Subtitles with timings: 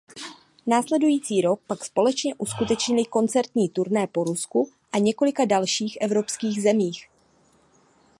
[0.65, 7.07] Následující rok pak společně uskutečnili koncertní turné po Rusku a několika dalších evropských zemích.